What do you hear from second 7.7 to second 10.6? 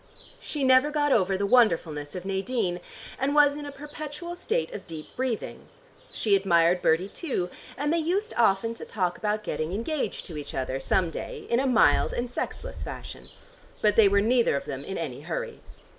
and they used often to talk about getting engaged to each